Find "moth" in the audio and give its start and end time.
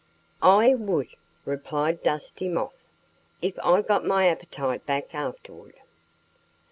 2.49-2.73